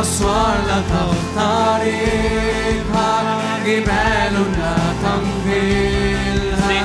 أسوار 0.04 0.56
لا 0.68 0.78
تخترقها 0.92 1.64
جبال 3.66 4.34
لا 4.58 4.76
تنقلها 5.02 6.78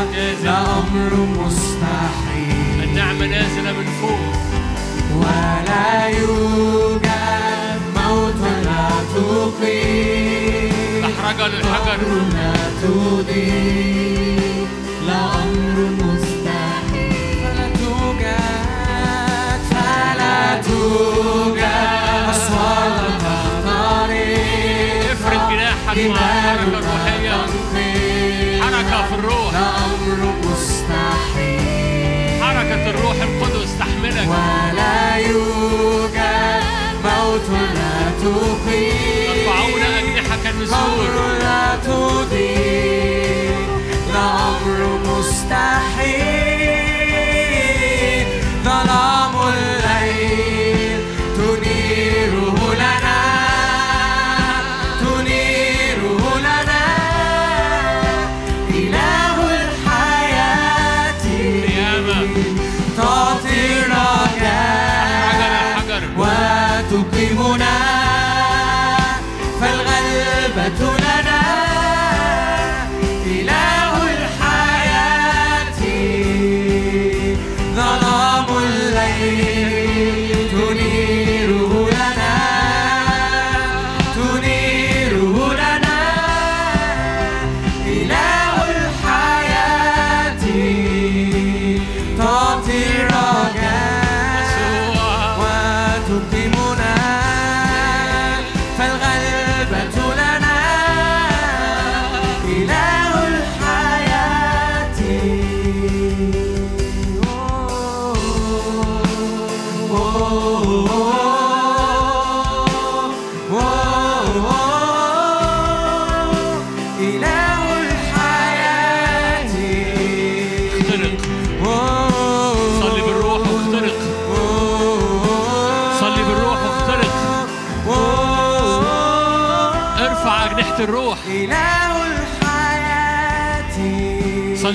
لا 0.44 0.60
أمر 0.80 1.14
مستحيل. 1.40 2.78
النعمة 2.84 3.26
نازلة 3.26 3.72
من 3.72 3.88
فوق. 4.02 4.34
ولا 5.16 6.08
يوجد 6.08 7.82
موت 7.96 8.42
لا 8.66 8.88
تقيم. 9.16 11.04
أحرج 11.06 11.40
للحجر 11.52 12.02
لا 12.34 12.54
تضيء 12.82 14.69
موت 37.30 37.50
لا 37.50 38.12
تقيم 38.22 38.94
يرفعون 39.30 39.82
أجنحة 39.84 40.50
النسور 40.50 40.78
أمر 40.78 41.16
لا 41.40 41.76
تضيء 41.86 43.56
لا 44.14 44.30
أمر 44.50 45.00
مستحيل. 45.06 46.59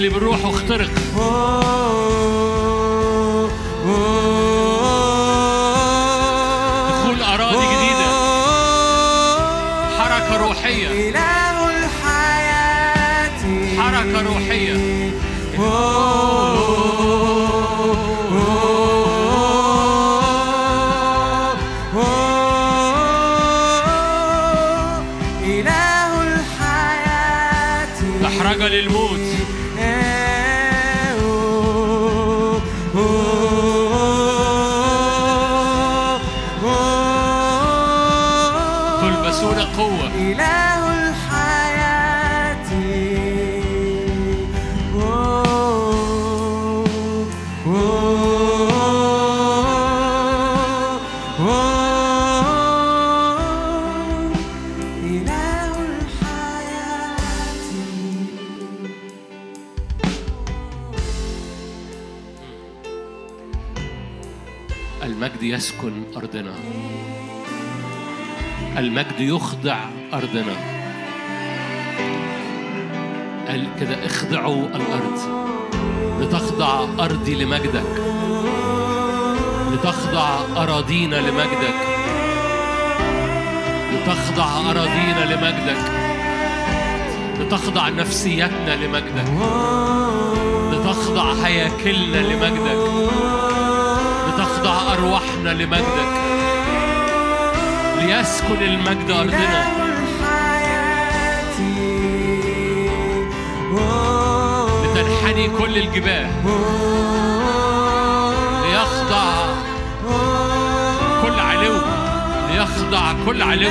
صلي 0.04 0.12
بالروح 0.12 0.44
واخترق 0.44 0.90
يسكن 65.54 66.02
أرضنا. 66.16 66.54
المجد 68.78 69.20
يخضع 69.20 69.76
أرضنا. 70.12 70.56
قال 73.48 73.66
كده 73.80 74.06
اخضعوا 74.06 74.66
الأرض. 74.66 75.18
لتخضع 76.20 76.84
أرضي 77.04 77.34
لمجدك. 77.44 78.02
لتخضع 79.72 80.38
أراضينا 80.56 81.16
لمجدك. 81.16 81.78
لتخضع 83.92 84.70
أراضينا 84.70 85.24
لمجدك. 85.34 85.92
لتخضع 87.40 87.88
نفسيتنا 87.88 88.76
لمجدك. 88.76 89.28
لتخضع 90.72 91.32
هياكلنا 91.32 92.16
لمجدك. 92.16 93.04
لتخضع 94.28 94.92
أرواحنا 95.44 95.62
لمجدك 95.62 96.12
ليسكن 97.98 98.62
المجد 98.62 99.10
أرضنا. 99.10 99.64
لتنحني 104.84 105.48
كل 105.48 105.76
الجبال 105.76 106.30
ليخضع 108.62 109.46
كل 111.22 111.40
علو 111.40 111.76
ليخضع 112.50 113.12
كل 113.26 113.42
علو 113.42 113.70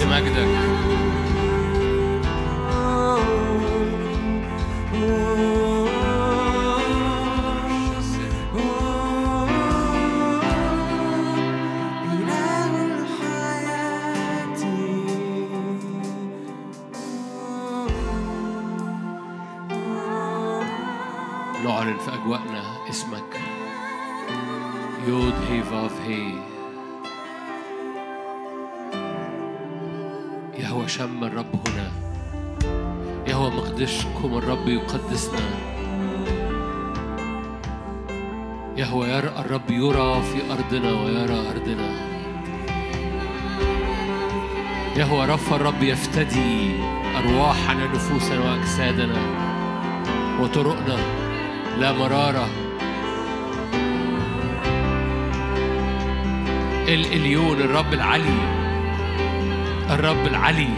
لمجدك. 0.00 0.75
يهوى 30.86 30.98
شم 30.98 31.24
الرب 31.24 31.68
هنا. 31.68 31.90
يهوى 33.28 33.50
مقدشكم 33.50 34.38
الرب 34.38 34.68
يقدسنا. 34.68 35.40
يهوى 38.76 39.08
يرى 39.08 39.32
الرب 39.38 39.70
يرى 39.70 40.22
في 40.22 40.52
أرضنا 40.52 40.92
ويرى 40.92 41.38
أرضنا. 41.50 41.90
يهوى 44.96 45.26
رفع 45.26 45.56
الرب 45.56 45.82
يفتدي 45.82 46.70
أرواحنا 47.18 47.86
نفوسنا 47.86 48.40
وأجسادنا 48.40 49.20
وطرقنا 50.40 50.98
لا 51.78 51.92
مرارة. 51.92 52.48
الإليون 56.88 57.60
الرب 57.60 57.94
العلي. 57.94 58.55
الرب 59.90 60.26
العلي 60.26 60.68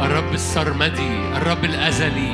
الرب 0.00 0.34
السرمدي 0.34 1.36
الرب 1.36 1.64
الأزلي. 1.64 2.32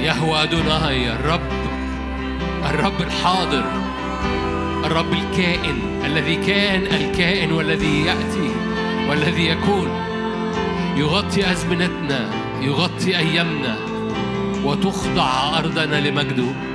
يهوى 0.00 0.42
أدوناي 0.42 1.12
الرب 1.12 1.40
الرب 2.70 3.00
الحاضر 3.00 3.64
الرب 4.84 5.12
الكائن 5.12 6.02
الذي 6.04 6.36
كان 6.36 6.82
الكائن 6.82 7.52
والذي 7.52 8.04
يأتي 8.06 8.50
والذي 9.08 9.46
يكون. 9.46 9.88
يغطي 10.96 11.52
أزمنتنا 11.52 12.30
يغطي 12.60 13.18
أيامنا 13.18 13.76
وتخضع 14.64 15.58
أرضنا 15.58 16.08
لمجده. 16.08 16.71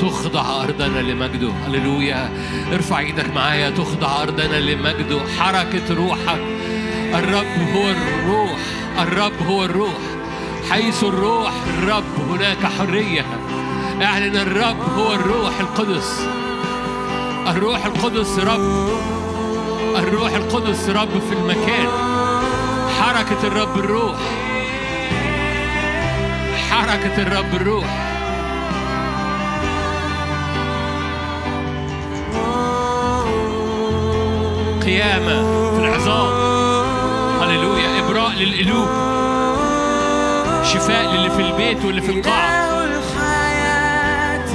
تخضع 0.00 0.62
أرضنا 0.62 0.98
لمجده. 0.98 1.50
هللويا. 1.66 2.30
ارفع 2.72 2.98
إيدك 2.98 3.34
معايا. 3.34 3.70
تخضع 3.70 4.22
أرضنا 4.22 4.60
لمجده. 4.60 5.20
حركة 5.38 5.94
روحك 5.94 6.40
الرب 7.14 7.68
هو 7.74 7.90
الروح. 7.90 8.58
الرب 8.98 9.46
هو 9.48 9.64
الروح. 9.64 9.98
حيث 10.70 11.04
الروح 11.04 11.52
الرب 11.78 12.30
هناك 12.30 12.66
حرية. 12.78 13.24
أعلن 14.02 14.36
الرب 14.36 14.80
هو 14.98 15.14
الروح 15.14 15.60
القدس. 15.60 16.26
الروح 17.46 17.86
القدس 17.86 18.38
رب. 18.38 18.88
الروح 19.96 20.32
القدس 20.32 20.88
رب 20.88 21.20
في 21.28 21.32
المكان. 21.32 21.88
حركة 23.00 23.46
الرب 23.46 23.78
الروح. 23.78 24.16
حركة 26.70 27.22
الرب 27.22 27.54
الروح. 27.54 28.17
قيامة 34.88 35.42
في 35.70 35.78
العظام. 35.78 36.32
هللويا. 37.42 37.88
إبراء 37.98 38.30
للقلوب. 38.30 38.88
شفاء 40.64 41.14
للي 41.14 41.30
في 41.30 41.42
البيت 41.42 41.84
واللي 41.84 42.02
في 42.02 42.12
القاعة. 42.12 42.48
إله 42.48 42.84
الحياة 42.84 44.46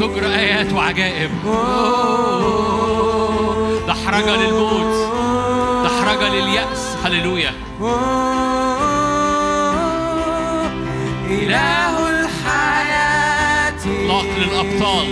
تجرى 0.00 0.34
آيات 0.34 0.72
وعجائب. 0.72 1.30
دحرجة 3.88 4.36
للموت. 4.36 5.12
دحرجة 5.84 6.28
لليأس. 6.28 6.96
هللويا. 7.04 7.52
إله 11.30 12.10
الحياة. 12.10 13.74
إطلاق 13.78 14.26
للأبطال. 14.38 15.06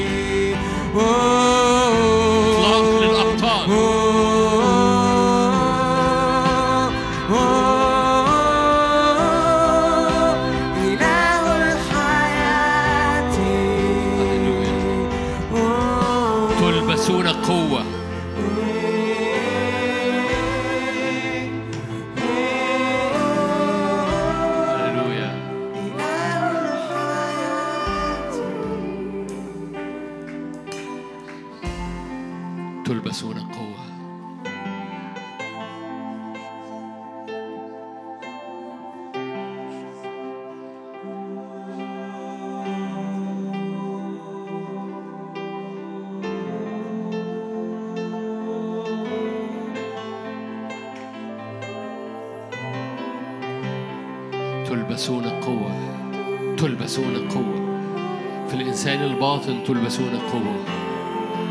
تلبسون 59.71 60.19
قوة. 60.33 60.65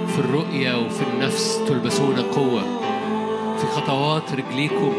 في 0.08 0.20
الرؤية 0.20 0.78
وفي 0.78 1.04
النفس 1.14 1.60
تلبسون 1.68 2.16
قوة. 2.16 2.62
في 3.58 3.66
خطوات 3.66 4.34
رجليكم 4.34 4.94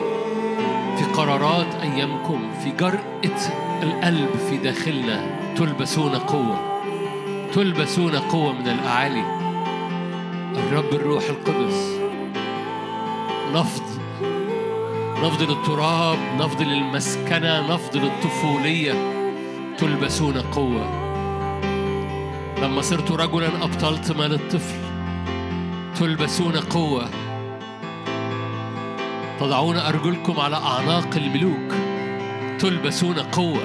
في 0.97 1.05
قرارات 1.05 1.67
أيامكم 1.83 2.41
في 2.65 2.71
جرأة 2.71 3.41
القلب 3.83 4.29
في 4.51 4.57
داخلنا 4.57 5.39
تلبسون 5.57 6.15
قوة. 6.15 6.81
تلبسون 7.55 8.17
قوة 8.17 8.53
من 8.53 8.69
الأعالي. 8.69 9.25
الرب 10.57 10.93
الروح 10.93 11.25
القدس. 11.25 11.99
نفض. 13.55 13.83
نفض 15.25 15.43
للتراب 15.43 16.19
نفض 16.39 16.63
للمسكنة 16.63 17.75
نفض 17.75 17.97
للطفولية. 17.97 18.93
تلبسون 19.79 20.41
قوة. 20.41 21.10
لما 22.62 22.82
صرت 22.82 23.11
رجلا 23.11 23.65
أبطلت 23.65 24.12
مال 24.12 24.32
الطفل 24.32 24.81
تلبسون 25.99 26.57
قوة. 26.57 27.11
تضعون 29.41 29.77
أرجلكم 29.77 30.41
على 30.41 30.57
أعناق 30.57 31.16
الملوك 31.16 31.73
تلبسون 32.59 33.19
قوة. 33.19 33.62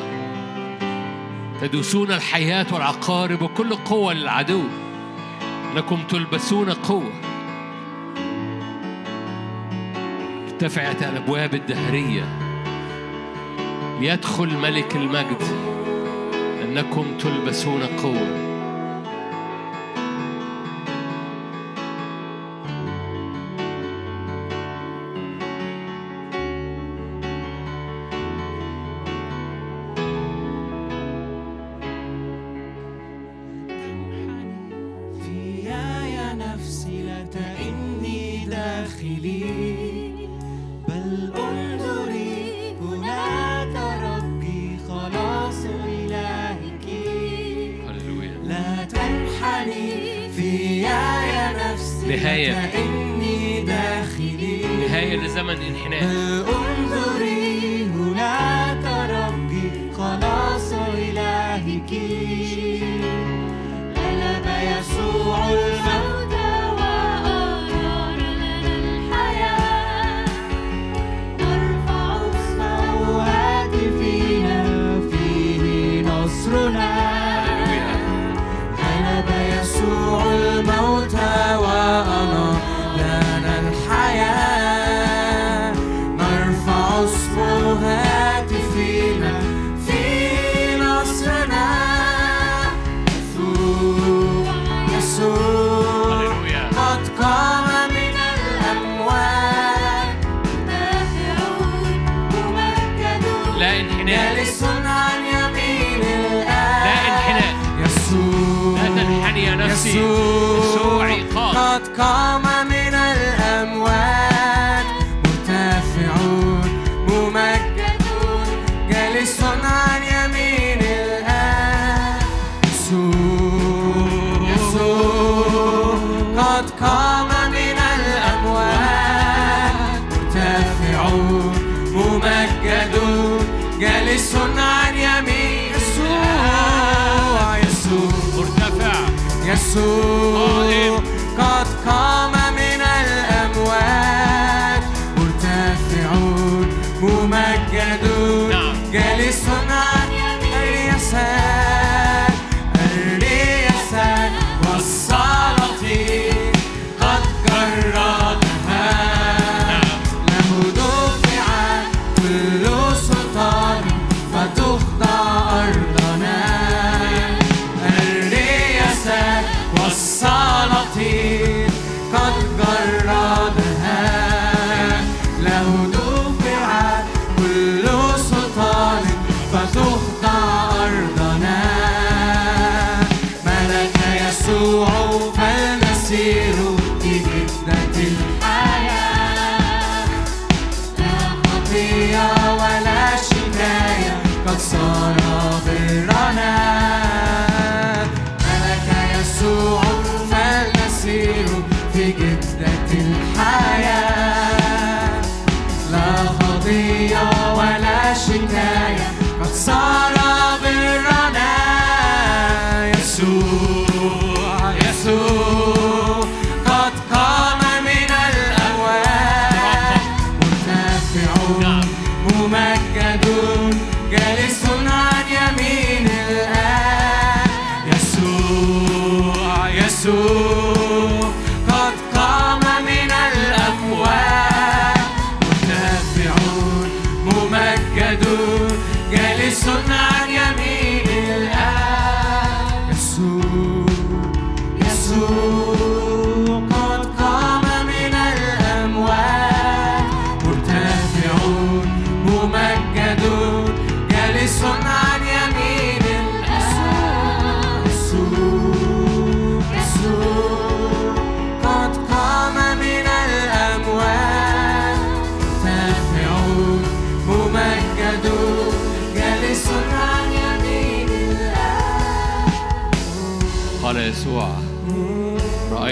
تدوسون 1.62 2.12
الحيات 2.12 2.74
والعقارب 2.74 3.42
وكل 3.42 3.76
قوة 3.76 4.14
للعدو 4.14 4.64
لكم 5.76 6.04
تلبسون 6.10 6.70
قوة. 6.70 7.14
ارتفعت 10.52 11.04
الأبواب 11.04 11.54
الدهرية. 11.54 12.24
ليدخل 14.00 14.58
ملك 14.58 14.96
المجد 14.96 15.44
أنكم 16.64 17.06
تلبسون 17.18 17.84
قوة. 17.84 18.45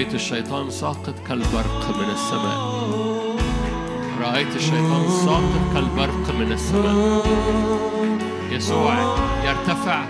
رأيت 0.03 0.15
الشيطان 0.15 0.69
ساقط 0.69 1.15
كالبرق 1.27 1.97
من 1.97 2.09
السماء. 2.13 2.57
رأيت 4.21 4.55
الشيطان 4.55 5.09
ساقط 5.25 5.73
كالبرق 5.73 6.35
من 6.39 6.51
السماء. 6.51 7.25
يسوع 8.51 8.95
يرتفع 9.45 10.05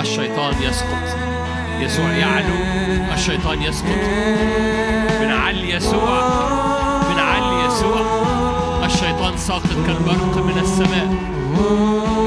الشيطان 0.00 0.54
يسقط. 0.62 1.16
يسوع 1.80 2.10
يعلو 2.10 2.54
الشيطان 3.14 3.62
يسقط. 3.62 3.98
بنعلي 5.20 5.70
يسوع 5.70 6.20
بنعلي 7.10 7.66
يسوع. 7.66 8.00
الشيطان 8.86 9.36
ساقط 9.36 9.76
كالبرق 9.86 10.44
من 10.46 10.58
السماء. 10.62 11.08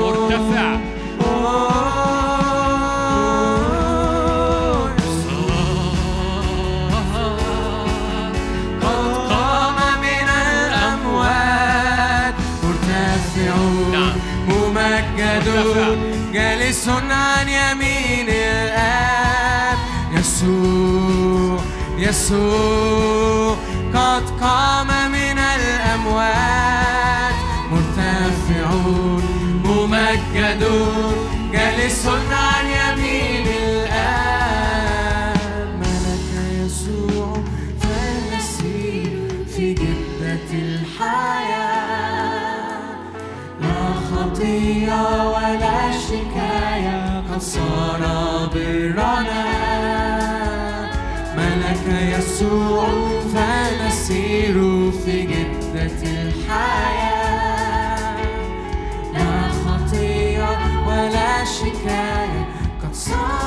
مرتفع 0.02 0.78
يسوع 22.10 23.56
قد 23.94 24.24
قام 24.42 24.88
من 25.12 25.38
الأموات 25.40 27.34
مرتفع 27.72 28.68
ممجد 29.64 30.62
جالس 31.52 32.08
عن 32.32 32.66
يمين 32.66 33.48
الآب 33.64 35.38
ملك 35.82 36.30
يسوع 36.66 37.34
فنسير 37.82 39.46
في 39.56 39.74
جدة 39.74 40.50
الحياة. 40.54 41.60
لا 43.62 43.82
خطية 44.12 45.02
ولا 45.28 45.80
شكاية 45.92 47.24
قد 47.32 47.42
صار 47.42 48.02
برنا. 48.54 49.59
يسوع 52.20 52.88
فنسير 53.34 54.58
في 54.92 55.22
جدة 55.22 56.00
الحياة. 56.04 57.38
لا 59.14 59.52
خطية 59.52 60.50
ولا 60.88 61.46
شكاية 61.46 62.44
قد 62.84 62.94
صار 62.94 63.39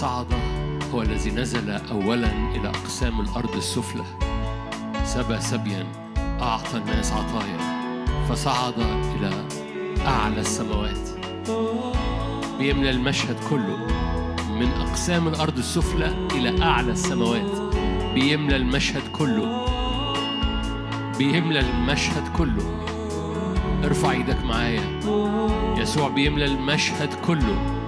صعد 0.00 0.26
هو 0.94 1.02
الذي 1.02 1.30
نزل 1.30 1.70
أولا 1.70 2.32
إلى 2.54 2.68
أقسام 2.68 3.20
الأرض 3.20 3.56
السفلى. 3.56 4.04
سبى 5.04 5.40
سبيا 5.40 5.86
أعطى 6.18 6.76
الناس 6.76 7.12
عطايا. 7.12 7.58
فصعد 8.28 8.74
إلى 8.78 9.30
أعلى 10.06 10.40
السماوات. 10.40 11.08
بيملى 12.58 12.90
المشهد 12.90 13.36
كله 13.50 13.86
من 14.60 14.72
أقسام 14.72 15.28
الأرض 15.28 15.58
السفلى 15.58 16.28
إلى 16.32 16.62
أعلى 16.62 16.92
السماوات. 16.92 17.74
بيملى 18.14 18.56
المشهد 18.56 19.02
كله. 19.12 19.66
بيملى 21.18 21.60
المشهد 21.60 22.36
كله. 22.38 22.86
ارفع 23.84 24.10
إيدك 24.10 24.44
معايا. 24.44 25.00
يسوع 25.78 26.08
بيملى 26.08 26.44
المشهد 26.44 27.14
كله. 27.26 27.79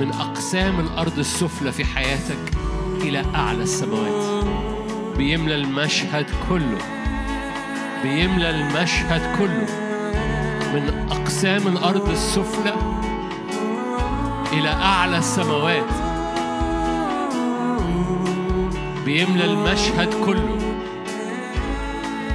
من 0.00 0.12
أقسام 0.12 0.80
الأرض 0.80 1.18
السفلى 1.18 1.72
في 1.72 1.84
حياتك 1.84 2.52
إلى 3.00 3.24
أعلى 3.34 3.62
السماوات. 3.62 4.44
بيملى 5.16 5.54
المشهد 5.54 6.26
كله. 6.48 6.78
بيملى 8.02 8.50
المشهد 8.50 9.36
كله. 9.38 9.66
من 10.74 11.08
أقسام 11.10 11.68
الأرض 11.68 12.10
السفلى 12.10 12.74
إلى 14.52 14.68
أعلى 14.68 15.18
السماوات. 15.18 15.90
بيملى 19.04 19.44
المشهد 19.44 20.14
كله. 20.24 20.58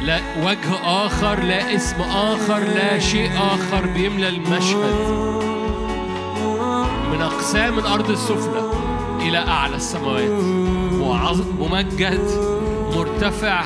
لا 0.02 0.20
وجه 0.44 0.76
آخر 0.84 1.44
لا 1.44 1.76
اسم 1.76 2.02
آخر 2.02 2.60
لا 2.60 3.00
شيء 3.00 3.32
آخر. 3.38 3.86
بيملى 3.86 4.30
المشهد. 4.30 5.53
من 7.24 7.30
أقسام 7.30 7.80
الأرض 7.80 8.10
السفلى 8.10 8.72
إلى 9.22 9.38
أعلى 9.38 9.76
السماوات. 9.76 10.30
معظ- 11.00 11.60
ممجد 11.60 12.20
مرتفع 12.96 13.64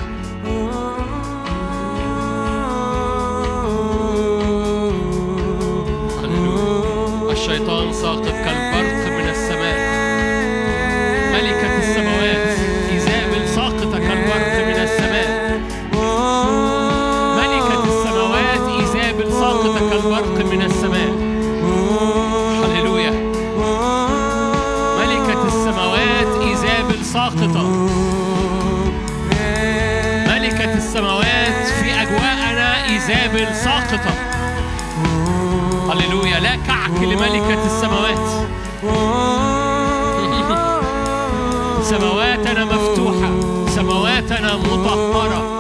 كعك 36.88 37.04
لملكة 37.04 37.66
السماوات. 37.66 38.48
سماواتنا 41.90 42.66
مفتوحة. 42.66 43.30
سماواتنا 43.76 44.56
مطهرة. 44.56 45.60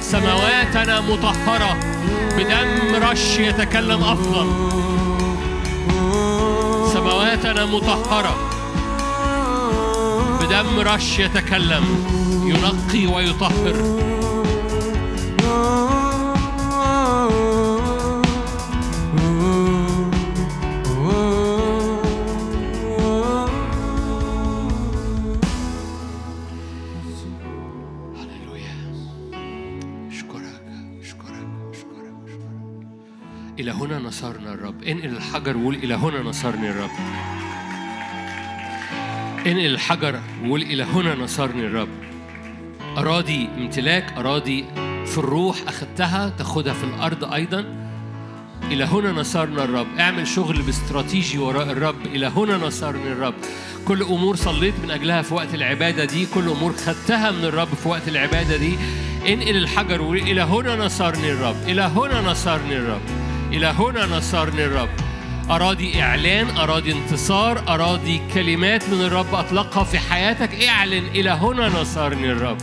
سماواتنا 0.00 1.00
مطهرة. 1.00 1.76
بدم 2.36 3.04
رش 3.10 3.38
يتكلم 3.38 4.04
أفضل. 4.04 4.46
سماواتنا 6.92 7.66
مطهرة. 7.66 8.36
بدم 10.40 10.80
رش 10.80 11.18
يتكلم. 11.18 11.84
ينقي 12.44 13.06
ويطهر. 13.06 13.74
انقل 34.88 35.08
الحجر 35.08 35.56
وقول 35.56 35.74
إلى 35.74 35.94
هنا 35.94 36.22
نصرني 36.22 36.70
الرب. 36.70 36.90
انقل 39.46 39.66
الحجر 39.66 40.20
وقول 40.44 40.62
إلى 40.62 40.82
هنا 40.84 41.14
نصرني 41.14 41.66
الرب. 41.66 41.88
أراضي 42.96 43.48
امتلاك 43.58 44.12
أراضي 44.18 44.64
في 45.06 45.18
الروح 45.18 45.56
اخدتها 45.68 46.28
تاخدها 46.38 46.72
في 46.72 46.84
الأرض 46.84 47.32
أيضا. 47.32 47.64
إلى 48.62 48.84
هنا 48.84 49.12
نصرنا 49.12 49.64
الرب. 49.64 49.86
اعمل 49.98 50.28
شغل 50.28 50.62
باستراتيجي 50.62 51.38
وراء 51.38 51.70
الرب. 51.72 52.06
إلى 52.06 52.26
هنا 52.26 52.56
نصرني 52.56 53.12
الرب. 53.12 53.34
كل 53.88 54.02
أمور 54.02 54.36
صليت 54.36 54.74
من 54.82 54.90
أجلها 54.90 55.22
في 55.22 55.34
وقت 55.34 55.54
العبادة 55.54 56.04
دي. 56.04 56.26
كل 56.26 56.48
أمور 56.48 56.72
خدتها 56.72 57.30
من 57.30 57.44
الرب 57.44 57.68
في 57.82 57.88
وقت 57.88 58.08
العبادة 58.08 58.56
دي. 58.56 58.76
انقل 59.28 59.56
الحجر 59.56 60.02
وقول 60.02 60.18
إلى 60.18 60.42
هنا 60.42 60.76
نصرني 60.76 61.32
الرب. 61.32 61.56
إلى 61.68 61.82
هنا 61.82 62.20
نصرني 62.20 62.76
الرب. 62.76 63.15
إلى 63.52 63.66
هنا 63.66 64.06
نصرني 64.06 64.64
الرب 64.64 64.88
أراضي 65.50 66.02
إعلان 66.02 66.56
أراضي 66.56 66.92
انتصار 66.92 67.62
أراضي 67.68 68.20
كلمات 68.34 68.88
من 68.88 69.00
الرب 69.00 69.34
أطلقها 69.34 69.84
في 69.84 69.98
حياتك. 69.98 70.64
إعلن 70.64 71.06
إلى 71.14 71.30
هنا 71.30 71.68
نصرني 71.68 72.32
الرب 72.32 72.58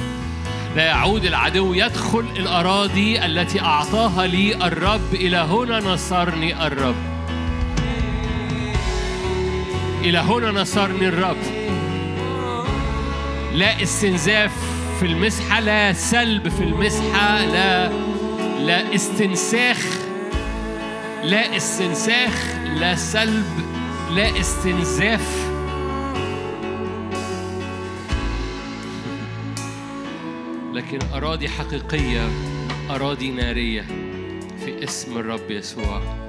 لا 0.75 0.83
يعود 0.83 1.25
العدو 1.25 1.73
يدخل 1.73 2.25
الأراضي 2.37 3.25
التي 3.25 3.61
أعطاها 3.61 4.27
لي 4.27 4.55
الرب. 4.67 5.13
إلى 5.13 5.37
هنا 5.37 5.79
نصرني 5.79 6.67
الرب 6.67 6.95
إلى 10.03 10.17
هنا 10.17 10.51
نصرني 10.51 11.07
الرب 11.07 11.37
لا 13.53 13.83
استنزاف 13.83 14.51
في 14.99 15.05
المسحة 15.05 15.59
لا 15.59 15.93
سلب 15.93 16.49
في 16.49 16.63
المسحة 16.63 17.45
لا 17.45 17.89
لا 18.59 18.95
استنساخ 18.95 20.02
لا 21.23 21.57
استنساخ 21.57 22.55
لا 22.79 22.95
سلب 22.95 23.45
لا 24.11 24.39
استنزاف. 24.39 25.49
لكن 30.73 30.99
أراضي 31.13 31.49
حقيقية 31.49 32.29
أراضي 32.89 33.31
نارية 33.31 33.81
في 34.65 34.83
اسم 34.83 35.17
الرب 35.17 35.51
يسوع. 35.51 36.22